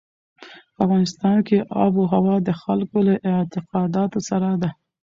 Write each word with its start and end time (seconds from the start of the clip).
په 0.75 0.79
افغانستان 0.85 1.37
کې 1.47 1.57
آب 1.83 1.93
وهوا 1.97 2.35
د 2.47 2.49
خلکو 2.61 2.97
له 3.07 3.13
اعتقاداتو 3.33 4.19
سره 4.29 4.49
ده. 4.61 4.69